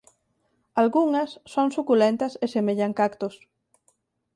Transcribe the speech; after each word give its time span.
Algunhas 0.81 1.31
son 1.53 1.67
suculentas 1.77 2.33
e 2.43 2.45
semellan 2.55 2.95
cactos. 2.99 3.35